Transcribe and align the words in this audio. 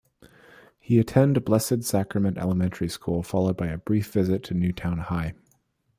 He 0.79 0.97
attended 0.97 1.45
Blessed 1.45 1.83
Sacrament 1.83 2.39
elementary 2.39 2.89
school 2.89 3.21
followed 3.21 3.55
by 3.55 3.67
a 3.67 3.77
brisk 3.77 4.09
visit 4.13 4.41
to 4.45 4.55
Newtown 4.55 4.97
High. 4.97 5.35